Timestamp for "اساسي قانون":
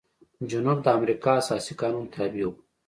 1.41-2.05